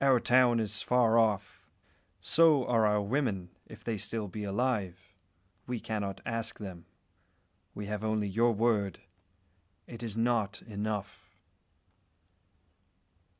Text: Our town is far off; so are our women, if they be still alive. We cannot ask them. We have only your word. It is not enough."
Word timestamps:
Our 0.00 0.20
town 0.20 0.60
is 0.60 0.82
far 0.82 1.18
off; 1.18 1.66
so 2.20 2.64
are 2.68 2.86
our 2.86 3.02
women, 3.02 3.48
if 3.66 3.82
they 3.82 3.94
be 3.94 3.98
still 3.98 4.30
alive. 4.32 5.16
We 5.66 5.80
cannot 5.80 6.20
ask 6.24 6.60
them. 6.60 6.86
We 7.74 7.86
have 7.86 8.04
only 8.04 8.28
your 8.28 8.52
word. 8.52 9.00
It 9.88 10.04
is 10.04 10.16
not 10.16 10.62
enough." 10.62 11.34